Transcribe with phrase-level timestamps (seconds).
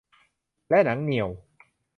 [0.69, 1.29] และหนังเหนี่ยว